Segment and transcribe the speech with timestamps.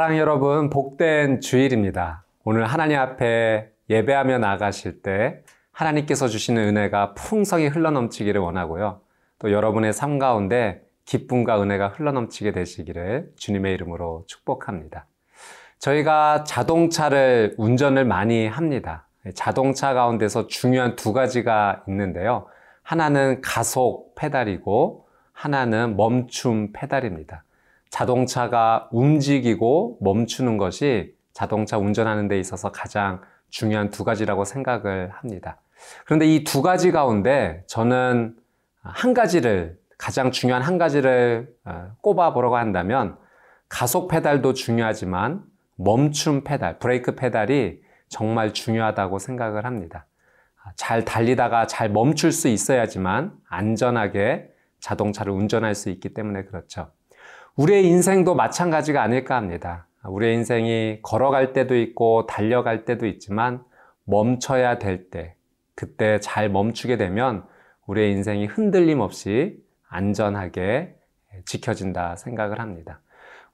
[0.00, 2.24] 사랑 여러분, 복된 주일입니다.
[2.44, 9.02] 오늘 하나님 앞에 예배하며 나가실 때 하나님께서 주시는 은혜가 풍성히 흘러넘치기를 원하고요.
[9.38, 15.04] 또 여러분의 삶 가운데 기쁨과 은혜가 흘러넘치게 되시기를 주님의 이름으로 축복합니다.
[15.78, 19.06] 저희가 자동차를 운전을 많이 합니다.
[19.34, 22.46] 자동차 가운데서 중요한 두 가지가 있는데요.
[22.82, 27.44] 하나는 가속 페달이고 하나는 멈춤 페달입니다.
[27.90, 35.60] 자동차가 움직이고 멈추는 것이 자동차 운전하는 데 있어서 가장 중요한 두 가지라고 생각을 합니다.
[36.04, 38.36] 그런데 이 두 가지 가운데 저는
[38.82, 43.18] 한 가지를, 가장 중요한 한 가지를 어, 꼽아 보려고 한다면
[43.68, 45.44] 가속 페달도 중요하지만
[45.76, 50.06] 멈춤 페달, 브레이크 페달이 정말 중요하다고 생각을 합니다.
[50.76, 56.90] 잘 달리다가 잘 멈출 수 있어야지만 안전하게 자동차를 운전할 수 있기 때문에 그렇죠.
[57.56, 59.86] 우리의 인생도 마찬가지가 아닐까 합니다.
[60.04, 63.62] 우리의 인생이 걸어갈 때도 있고 달려갈 때도 있지만
[64.04, 65.34] 멈춰야 될 때,
[65.74, 67.44] 그때 잘 멈추게 되면
[67.86, 70.94] 우리의 인생이 흔들림 없이 안전하게
[71.44, 73.00] 지켜진다 생각을 합니다.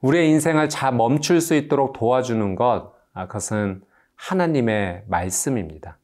[0.01, 3.81] 우리의 인생을 잘 멈출 수 있도록 도와주는 것, 아, 그것은
[4.15, 5.97] 하나님의 말씀입니다.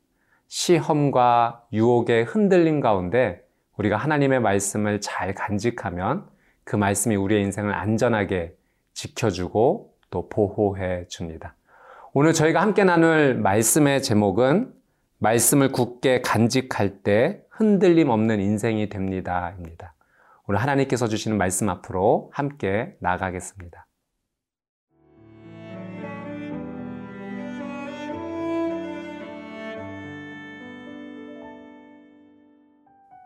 [0.47, 3.43] 시험과 유혹의 흔들림 가운데
[3.77, 6.32] 우리가 하나님의 말씀을 잘 간직하면
[6.63, 8.55] 그 말씀이 우리의 인생을 안전하게
[8.93, 11.55] 지켜주고 또 보호해 줍니다.
[12.13, 14.73] 오늘 저희가 함께 나눌 말씀의 제목은
[15.17, 19.53] 말씀을 굳게 간직할 때 흔들림 없는 인생이 됩니다.
[19.57, 19.95] 입니다.
[20.47, 23.87] 오늘 하나님께서 주시는 말씀 앞으로 함께 나가겠습니다.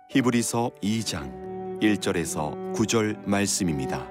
[0.10, 1.47] 히브리서 2장
[1.82, 4.10] 1절에서 9절 말씀입니다.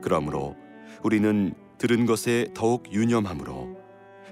[0.00, 0.56] 그러므로
[1.02, 3.76] 우리는 들은 것에 더욱 유념함으로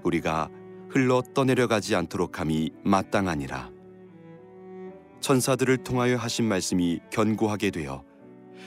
[0.03, 0.49] 우리가
[0.89, 3.71] 흘러 떠내려가지 않도록 함이 마땅하니라.
[5.21, 8.03] 천사들을 통하여 하신 말씀이 견고하게 되어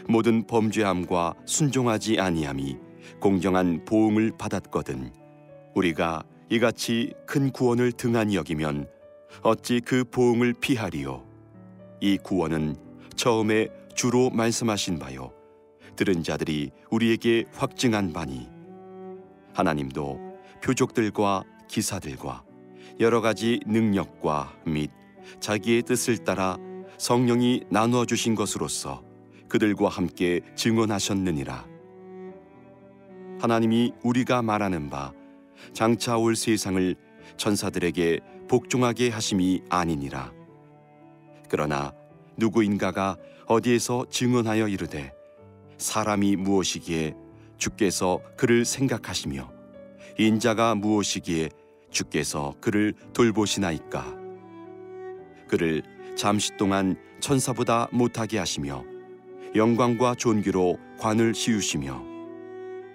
[0.08, 2.78] 모든 범죄함과 순종하지 아니함이
[3.20, 5.12] 공정한 보응을 받았거든
[5.74, 8.88] 우리가 이같이 큰 구원을 등한히 여기면
[9.42, 11.35] 어찌 그 보응을 피하리요
[12.02, 12.76] 이 구원은
[13.16, 15.32] 처음에 주로 말씀하신 바요.
[15.96, 18.48] 들은 자들이 우리에게 확증한 바니.
[19.54, 20.20] 하나님도
[20.64, 22.44] 표적들과 기사들과
[23.00, 24.92] 여러 가지 능력과 및
[25.40, 26.58] 자기의 뜻을 따라
[26.98, 29.04] 성령이 나누어 주신 것으로서
[29.48, 31.66] 그들과 함께 증언하셨느니라.
[33.40, 35.14] 하나님이 우리가 말하는 바
[35.74, 36.96] 장차 올 세상을
[37.38, 40.32] 천사들에게 복종하게 하심이 아니니라.
[41.50, 41.94] 그러나
[42.38, 43.18] 누구인가가
[43.48, 45.14] 어디에서 증언하여 이르되
[45.78, 47.14] 사람이 무엇이기에
[47.58, 49.52] 주께서 그를 생각하시며
[50.18, 51.50] 인자가 무엇이기에
[51.92, 54.16] 주께서 그를 돌보시나이까?
[55.48, 55.84] 그를
[56.16, 58.84] 잠시 동안 천사보다 못하게 하시며
[59.56, 62.04] 영광과 존귀로 관을 씌우시며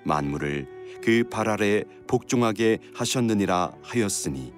[0.05, 4.53] 만물을 그 발 아래 복종하게 하셨느니라 하였으니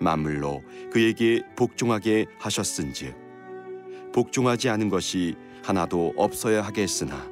[0.00, 0.62] 만물로
[0.92, 3.14] 그에게 복종하게 하셨은즉
[4.12, 7.28] 복종하지 않은 것이 하나도 없어야 하겠으나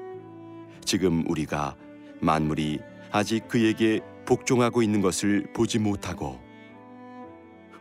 [0.84, 1.76] 지금 우리가
[2.20, 2.78] 만물이
[3.10, 6.38] 아직 그에게 복종하고 있는 것을 보지 못하고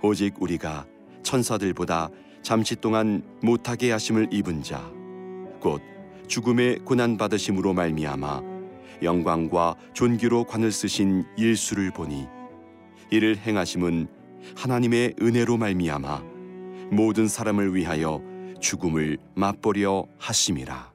[0.01, 0.85] 오직 우리가
[1.23, 2.09] 천사들보다
[2.41, 4.97] 잠시 동안 못하게 하심을 입은 자
[5.59, 5.81] 곧
[6.27, 8.41] 죽음의 고난 받으심으로 말미암아
[9.03, 12.27] 영광과 존귀로 관을 쓰신 예수를 보니
[13.11, 14.07] 이를 행하심은
[14.55, 16.23] 하나님의 은혜로 말미암아
[16.91, 18.21] 모든 사람을 위하여
[18.59, 20.93] 죽음을 맛보려 하심이라.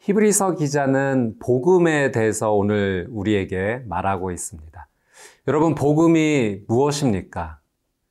[0.00, 4.88] 히브리서 기자는 복음에 대해서 오늘 우리에게 말하고 있습니다.
[5.48, 7.60] 여러분, 복음이 무엇입니까?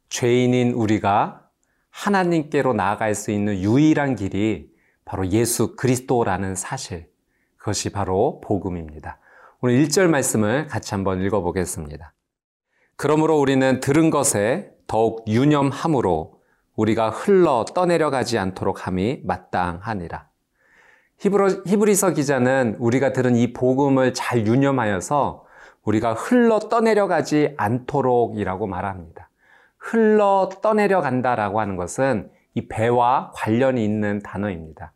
[0.10, 1.48] 죄인인 우리가
[1.90, 4.70] 하나님께로 나아갈 수 있는 유일한 길이
[5.06, 7.10] 바로 예수 그리스도라는 사실.
[7.58, 9.20] 그것이 바로 복음입니다.
[9.62, 12.14] 오늘 1절 말씀을 같이 한번 읽어보겠습니다.
[12.98, 16.42] 그러므로 우리는 들은 것에 더욱 유념함으로
[16.76, 20.28] 우리가 흘러 떠내려가지 않도록 함이 마땅하니라.
[21.20, 25.46] 히브로, 히브리서 기자는 우리가 들은 이 복음을 잘 유념하여서
[25.84, 29.30] 우리가 흘러 떠내려가지 않도록이라고 말합니다.
[29.78, 34.92] 흘러 떠내려간다라고 하는 것은 이 배와 관련이 있는 단어입니다.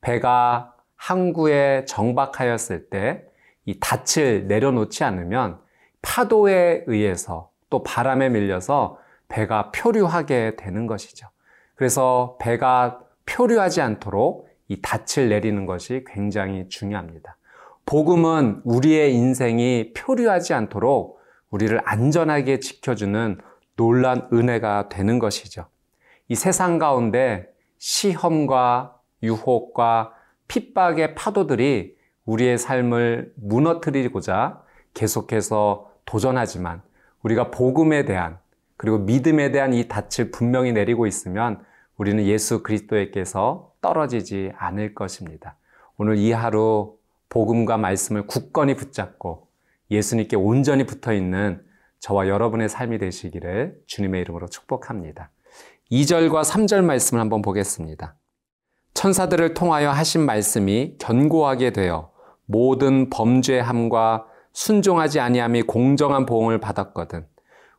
[0.00, 3.34] 배가 항구에 정박하였을 때
[3.66, 5.58] 이 닻을 내려놓지 않으면
[6.04, 8.98] 파도에 의해서 또 바람에 밀려서
[9.28, 11.28] 배가 표류하게 되는 것이죠.
[11.74, 17.36] 그래서 배가 표류하지 않도록 이 닻을 내리는 것이 굉장히 중요합니다.
[17.86, 21.18] 복음은 우리의 인생이 표류하지 않도록
[21.50, 23.38] 우리를 안전하게 지켜주는
[23.76, 25.66] 놀란 은혜가 되는 것이죠.
[26.28, 27.46] 이 세상 가운데
[27.78, 30.12] 시험과 유혹과
[30.48, 34.62] 핍박의 파도들이 우리의 삶을 무너뜨리고자
[34.94, 36.82] 계속해서 도전하지만
[37.22, 38.38] 우리가 복음에 대한
[38.76, 41.64] 그리고 믿음에 대한 이 닻을 분명히 내리고 있으면
[41.96, 45.56] 우리는 예수 그리스도에게서 떨어지지 않을 것입니다.
[45.96, 46.96] 오늘 이 하루
[47.28, 49.48] 복음과 말씀을 굳건히 붙잡고
[49.90, 51.64] 예수님께 온전히 붙어 있는
[52.00, 55.30] 저와 여러분의 삶이 되시기를 주님의 이름으로 축복합니다.
[55.90, 58.16] 2절과 3절 말씀을 한번 보겠습니다.
[58.94, 62.10] 천사들을 통하여 하신 말씀이 견고하게 되어
[62.46, 67.26] 모든 범죄함과 순종하지 아니함이 공정한 보응을 받았거든.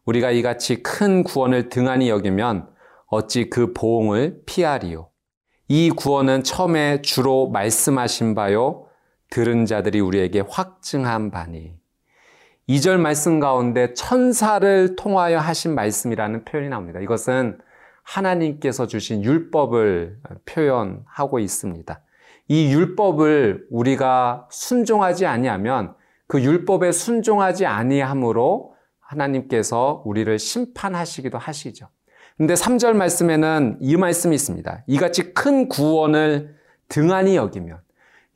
[0.05, 2.67] 우리가 이같이 큰 구원을 등한히 여기면
[3.07, 5.09] 어찌 그 보응을 피하리요.
[5.67, 8.87] 이 구원은 처음에 주로 말씀하신 바요.
[9.31, 11.73] 들은 자들이 우리에게 확증한 바니.
[12.69, 16.99] 2절 말씀 가운데 천사를 통하여 하신 말씀이라는 표현이 나옵니다.
[16.99, 17.59] 이것은
[18.03, 22.01] 하나님께서 주신 율법을 표현하고 있습니다.
[22.47, 25.95] 이 율법을 우리가 순종하지 아니하면
[26.27, 31.89] 그 율법에 순종하지 아니함으로 하나님께서 우리를 심판하시기도 하시죠.
[32.37, 34.83] 근데 3절 말씀에는 이 말씀이 있습니다.
[34.87, 36.55] 이같이 큰 구원을
[36.89, 37.79] 등한히 여기면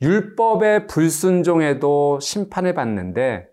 [0.00, 3.48] 율법의 불순종에도 심판을 받는데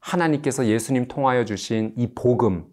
[0.00, 2.66] 하나님께서 예수님 통하여 주신 이 복음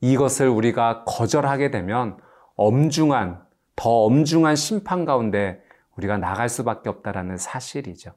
[0.00, 2.18] 이것을 우리가 거절하게 되면
[2.56, 3.42] 엄중한
[3.76, 5.62] 더 엄중한 심판 가운데
[5.96, 8.12] 우리가 나갈 수밖에 없다라는 사실이죠.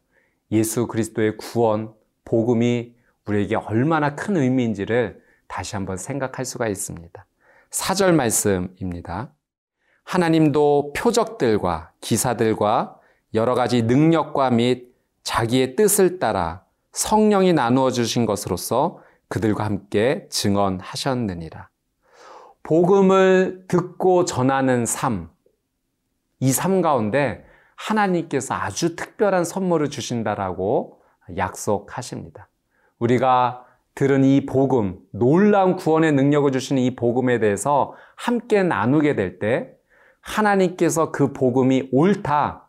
[0.53, 1.93] 예수 그리스도의 구원
[2.25, 2.95] 복음이
[3.25, 7.25] 우리에게 얼마나 큰 의미인지를 다시 한번 생각할 수가 있습니다.
[7.71, 9.33] 4절 말씀입니다.
[10.03, 12.99] 하나님도 표적들과 기사들과
[13.33, 21.69] 여러 가지 능력과 및 자기의 뜻을 따라 성령이 나누어 주신 것으로서 그들과 함께 증언하셨느니라.
[22.61, 25.29] 복음을 듣고 전하는 삶,
[26.39, 27.45] 이 삶 가운데
[27.87, 31.01] 하나님께서 아주 특별한 선물을 주신다라고
[31.37, 32.47] 약속하십니다.
[32.99, 33.65] 우리가
[33.95, 39.73] 들은 이 복음, 놀라운 구원의 능력을 주시는 이 복음에 대해서 함께 나누게 될 때
[40.21, 42.67] 하나님께서 그 복음이 옳다,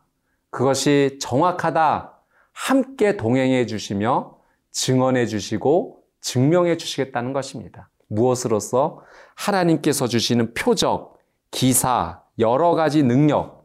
[0.50, 2.12] 그것이 정확하다,
[2.52, 4.37] 함께 동행해 주시며
[4.70, 7.90] 증언해 주시고 증명해 주시겠다는 것입니다.
[8.08, 9.02] 무엇으로서
[9.37, 11.19] 하나님께서 주시는 표적,
[11.50, 13.63] 기사, 여러 가지 능력,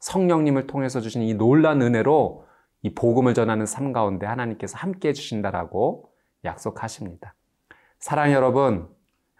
[0.00, 2.46] 성령님을 통해서 주신 이 놀란 은혜로
[2.82, 6.10] 이 복음을 전하는 삶 가운데 하나님께서 함께 해주신다라고
[6.44, 7.34] 약속하십니다.
[7.98, 8.88] 사랑 여러분,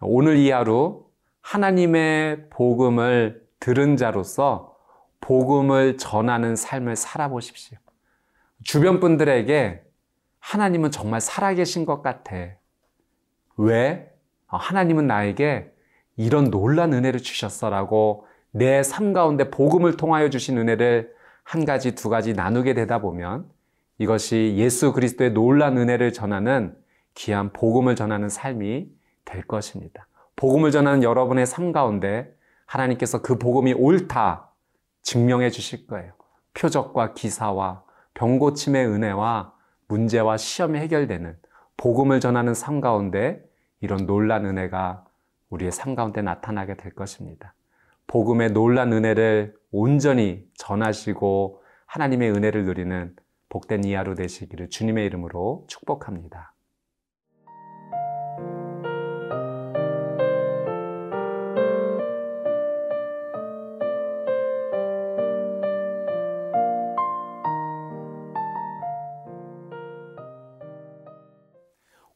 [0.01, 1.07] 오늘 이 하루
[1.41, 4.77] 하나님의 복음을 들은 자로서
[5.21, 7.79] 복음을 전하는 삶을 살아보십시오.
[8.63, 9.83] 주변 분들에게
[10.39, 12.35] 하나님은 정말 살아계신 것 같아.
[13.57, 14.13] 왜?
[14.47, 15.73] 하나님은 나에게
[16.17, 22.33] 이런 놀란 은혜를 주셨어라고 내 삶 가운데 복음을 통하여 주신 은혜를 한 가지, 두 가지
[22.33, 23.49] 나누게 되다 보면
[23.99, 26.77] 이것이 예수 그리스도의 놀란 은혜를 전하는
[27.15, 28.89] 귀한 복음을 전하는 삶이
[29.25, 30.07] 될 것입니다.
[30.37, 32.35] 복음을 전하는 여러분의 삶 가운데
[32.67, 34.51] 하나님께서 그 복음이 옳다
[35.03, 36.13] 증명해 주실 거예요.
[36.55, 37.83] 표적과 기사와
[38.15, 39.53] 병고침의 은혜와
[39.89, 41.37] 문제와 시험이 해결되는
[41.77, 43.43] 복음을 전하는 삶 가운데
[43.81, 45.05] 이런 놀란 은혜가
[45.51, 47.55] 우리의 삶 가운데 나타나게 될 것입니다.
[48.11, 53.15] 복음의 놀란 은혜를 온전히 전하시고 하나님의 은혜를 누리는
[53.49, 56.53] 복된 이하로 되시기를 주님의 이름으로 축복합니다.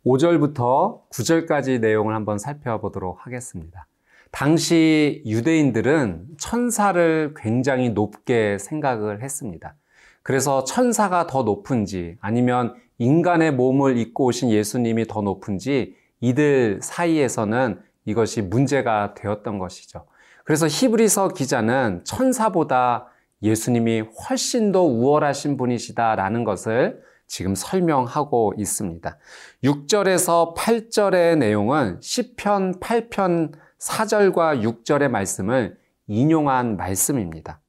[0.04, 3.86] 5절부터 9절까지 내용을 한번 살펴보도록 하겠습니다.
[4.34, 9.76] 당시 유대인들은 천사를 굉장히 높게 생각을 했습니다.
[10.24, 18.42] 그래서 천사가 더 높은지 아니면 인간의 몸을 입고 오신 예수님이 더 높은지 이들 사이에서는 이것이
[18.42, 20.04] 문제가 되었던 것이죠.
[20.42, 23.06] 그래서 히브리서 기자는 천사보다
[23.40, 29.18] 예수님이 훨씬 더 우월하신 분이시다라는 것을 지금 설명하고 있습니다.
[29.62, 37.60] 6절에서 8절의 내용은 시편 8편 4절과 6절의 말씀을 인용한 말씀입니다.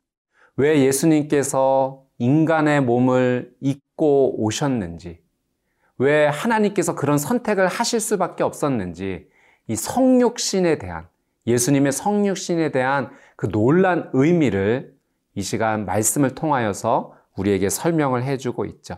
[0.58, 5.22] 왜 예수님께서 인간의 몸을 입고 오셨는지,
[5.98, 9.28] 왜 하나님께서 그런 선택을 하실 수밖에 없었는지,
[9.68, 11.08] 이 성육신에 대한,
[11.48, 14.96] 예수님의 성육신에 대한 그 놀란 의미를
[15.36, 18.98] 이 시간 말씀을 통하여서 우리에게 설명을 해주고 있죠.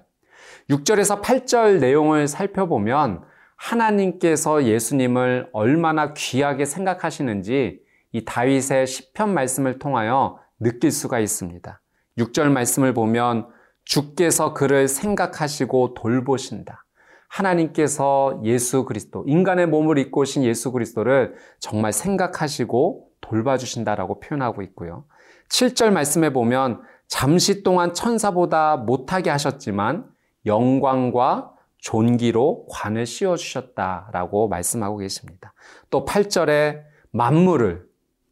[0.70, 3.24] 6절에서 8절 내용을 살펴보면
[3.56, 7.80] 하나님께서 예수님을 얼마나 귀하게 생각하시는지
[8.12, 11.82] 이 다윗의 시편 말씀을 통하여 느낄 수가 있습니다.
[12.18, 13.48] 6절 말씀을 보면
[13.86, 16.84] 주께서 그를 생각하시고 돌보신다.
[17.30, 25.06] 하나님께서 예수 그리스도, 인간의 몸을 입고 오신 예수 그리스도를 정말 생각하시고 돌봐주신다라고 표현하고 있고요.
[25.50, 30.06] 7절 말씀에 보면 잠시 동안 천사보다 못하게 하셨지만
[30.48, 35.54] 영광과 존귀로 관을 씌워 주셨다라고 말씀하고 계십니다.
[35.90, 37.86] 또 8절에 만물을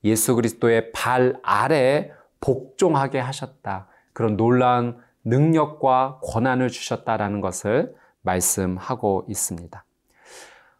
[0.03, 3.87] 예수 그리스도의 발 아래에 복종하게 하셨다.
[4.13, 9.83] 그런 놀라운 능력과 권한을 주셨다라는 것을 말씀하고 있습니다.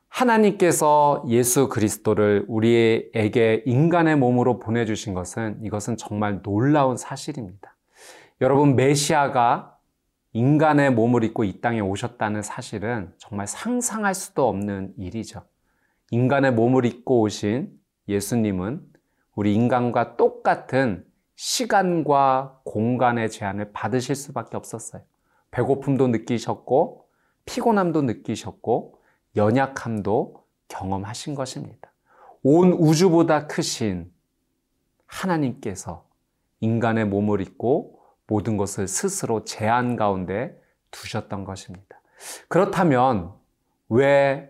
[0.07, 7.75] 하나님께서 예수 그리스도를 우리에게 인간의 몸으로 보내주신 것은 이것은 정말 놀라운 사실입니다.
[8.39, 9.74] 여러분, 메시아가
[10.35, 15.45] 인간의 몸을 입고 이 땅에 오셨다는 사실은 정말 상상할 수도 없는 일이죠.
[16.11, 17.71] 인간의 몸을 입고 오신
[18.09, 18.85] 예수님은
[19.35, 21.05] 우리 인간과 똑같은
[21.37, 25.01] 시간과 공간의 제한을 받으실 수밖에 없었어요.
[25.51, 27.05] 배고픔도 느끼셨고,
[27.45, 28.99] 피곤함도 느끼셨고,
[29.37, 31.93] 연약함도 경험하신 것입니다.
[32.43, 34.11] 온 우주보다 크신
[35.05, 36.05] 하나님께서
[36.59, 37.95] 인간의 몸을 입고
[38.27, 40.59] 모든 것을 스스로 제한 가운데
[40.91, 42.01] 두셨던 것입니다.
[42.47, 43.33] 그렇다면
[43.89, 44.49] 왜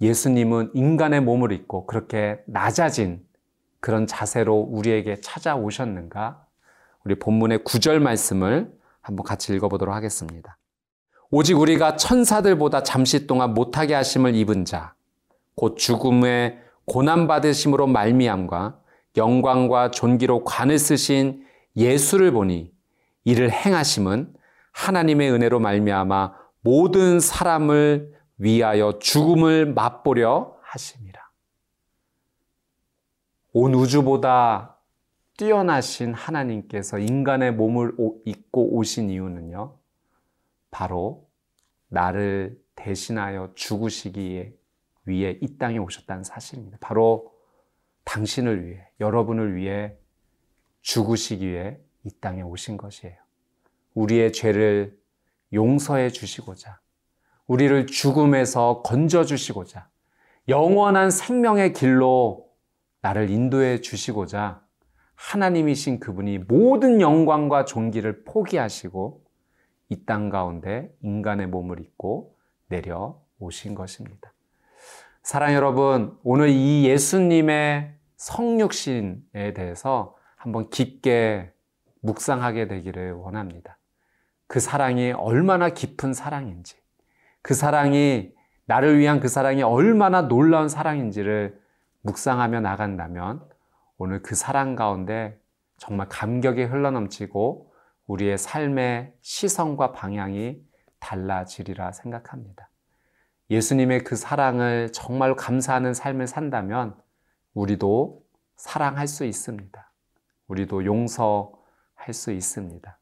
[0.00, 3.24] 예수님은 인간의 몸을 입고 그렇게 낮아진
[3.80, 6.44] 그런 자세로 우리에게 찾아오셨는가?
[7.04, 10.56] 우리 본문의 구절 말씀을 한번 같이 읽어보도록 하겠습니다.
[11.30, 14.94] 오직 우리가 천사들보다 잠시 동안 못하게 하심을 입은 자,
[15.54, 18.78] 곧 죽음의 고난받으심으로 말미암과
[19.16, 21.44] 영광과 존귀로 관을 쓰신
[21.76, 22.71] 예수를 보니
[23.24, 24.34] 이를 행하심은
[24.72, 31.20] 하나님의 은혜로 말미암아 모든 사람을 위하여 죽음을 맛보려 하심이라.
[33.52, 34.78] 온 우주보다
[35.36, 39.76] 뛰어나신 하나님께서 인간의 몸을 입고 오신 이유는요,
[40.70, 41.28] 바로
[41.88, 44.56] 나를 대신하여 죽으시기
[45.04, 46.78] 위해 이 땅에 오셨다는 사실입니다.
[46.80, 47.32] 바로
[48.04, 49.96] 당신을 위해, 여러분을 위해
[50.80, 53.16] 죽으시기 위해 이 땅에 오신 것이에요.
[53.94, 54.98] 우리의 죄를
[55.52, 56.80] 용서해 주시고자,
[57.46, 59.88] 우리를 죽음에서 건져 주시고자,
[60.48, 62.48] 영원한 생명의 길로
[63.02, 64.62] 나를 인도해 주시고자
[65.14, 69.22] 하나님이신 그분이 모든 영광과 존귀를 포기하시고
[69.90, 72.36] 이 땅 가운데 인간의 몸을 입고
[72.68, 74.32] 내려오신 것입니다.
[75.22, 81.51] 사랑 여러분, 오늘 이 예수님의 성육신에 대해서 한번 깊게
[82.02, 83.78] 묵상하게 되기를 원합니다.
[84.46, 86.76] 그 사랑이 얼마나 깊은 사랑인지,
[87.40, 88.32] 그 사랑이
[88.66, 91.60] 나를 위한 그 사랑이 얼마나 놀라운 사랑인지를
[92.02, 93.44] 묵상하며 나간다면
[93.96, 95.40] 오늘 그 사랑 가운데
[95.78, 97.72] 정말 감격이 흘러넘치고
[98.06, 100.60] 우리의 삶의 시선과 방향이
[101.00, 102.68] 달라지리라 생각합니다.
[103.50, 106.96] 예수님의 그 사랑을 정말 감사하는 삶을 산다면
[107.54, 108.22] 우리도
[108.56, 109.92] 사랑할 수 있습니다.
[110.46, 111.52] 우리도 용서
[112.02, 112.98] 할 수 있습니다.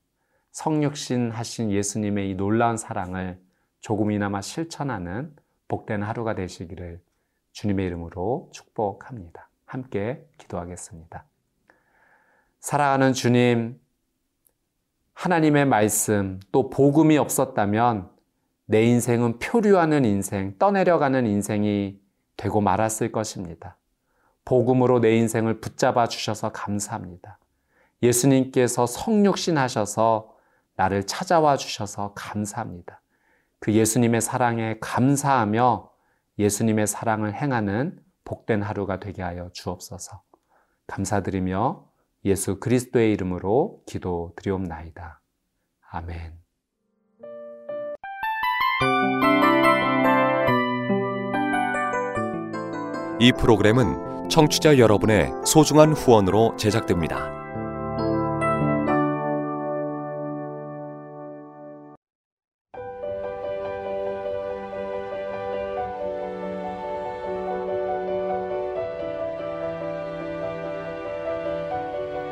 [0.53, 3.41] 성육신 하신 예수님의 이 놀라운 사랑을
[3.81, 5.35] 조금이나마 실천하는
[5.69, 7.01] 복된 하루가 되시기를
[7.53, 9.49] 주님의 이름으로 축복합니다.
[9.65, 11.25] 함께 기도하겠습니다.
[12.59, 13.81] 사랑하는 주님,
[15.15, 18.11] 하나님의 말씀, 또 복음이 없었다면
[18.67, 21.99] 내 인생은 표류하는 인생, 떠내려가는 인생이
[22.37, 23.79] 되고 말았을 것입니다.
[24.45, 27.40] 복음으로 내 인생을 붙잡아 주셔서 감사합니다.
[28.03, 30.35] 예수님께서 성육신 하셔서
[30.77, 33.03] 나를 찾아와 주셔서 감사합니다.
[33.59, 35.91] 그 예수님의 사랑에 감사하며
[36.39, 40.23] 예수님의 사랑을 행하는 복된 하루가 되게 하여 주옵소서.
[40.87, 41.85] 감사드리며
[42.25, 45.21] 예수 그리스도의 이름으로 기도 드리옵나이다.
[45.91, 46.39] 아멘.
[53.19, 57.40] 이 프로그램은 청취자 여러분의 소중한 후원으로 제작됩니다.